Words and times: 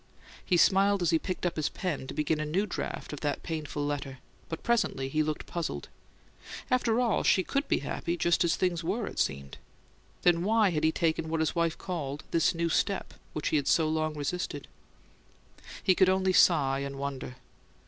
He 0.43 0.57
smiled 0.57 1.03
as 1.03 1.11
he 1.11 1.19
picked 1.19 1.45
up 1.45 1.57
his 1.57 1.69
pen 1.69 2.07
to 2.07 2.15
begin 2.15 2.39
a 2.39 2.43
new 2.47 2.65
draft 2.65 3.13
of 3.13 3.19
the 3.19 3.37
painful 3.43 3.85
letter; 3.85 4.17
but 4.49 4.63
presently 4.63 5.09
he 5.09 5.21
looked 5.21 5.45
puzzled. 5.45 5.89
After 6.71 6.99
all, 6.99 7.21
she 7.21 7.43
could 7.43 7.67
be 7.67 7.81
happy 7.81 8.17
just 8.17 8.43
as 8.43 8.55
things 8.55 8.83
were, 8.83 9.05
it 9.05 9.19
seemed. 9.19 9.59
Then 10.23 10.43
why 10.43 10.71
had 10.71 10.83
he 10.83 10.91
taken 10.91 11.29
what 11.29 11.39
his 11.39 11.53
wife 11.53 11.77
called 11.77 12.23
"this 12.31 12.55
new 12.55 12.67
step," 12.67 13.13
which 13.33 13.49
he 13.49 13.57
had 13.57 13.67
so 13.67 13.87
long 13.87 14.15
resisted? 14.15 14.67
He 15.83 15.93
could 15.93 16.09
only 16.09 16.33
sigh 16.33 16.79
and 16.79 16.95
wonder. 16.97 17.35